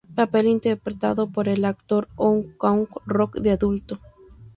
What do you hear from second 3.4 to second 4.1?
adulto.